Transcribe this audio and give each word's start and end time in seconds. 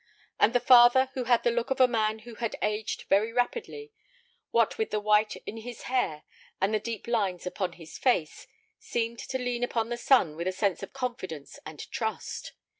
And 0.39 0.53
the 0.53 0.59
father, 0.59 1.11
who 1.13 1.25
had 1.25 1.43
the 1.43 1.51
look 1.51 1.69
of 1.69 1.79
a 1.79 1.87
man 1.87 2.21
who 2.25 2.33
had 2.33 2.55
aged 2.63 3.03
very 3.07 3.31
rapidly, 3.31 3.91
what 4.49 4.79
with 4.79 4.89
the 4.89 4.99
white 4.99 5.35
in 5.45 5.57
his 5.57 5.83
hair 5.83 6.23
and 6.59 6.73
the 6.73 6.79
deep 6.79 7.05
lines 7.05 7.45
upon 7.45 7.73
his 7.73 7.99
face, 7.99 8.47
seemed 8.79 9.19
to 9.19 9.37
lean 9.37 9.63
upon 9.63 9.89
the 9.89 9.97
son 9.97 10.35
with 10.35 10.47
a 10.47 10.51
sense 10.53 10.81
of 10.81 10.91
confidence 10.93 11.59
and 11.67 11.87
trust. 11.91 12.53